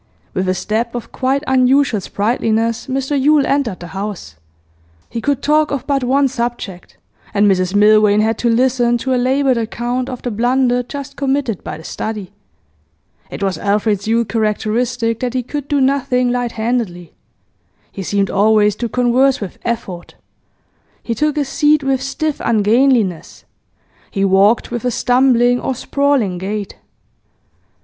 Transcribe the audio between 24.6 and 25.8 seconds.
with a stumbling or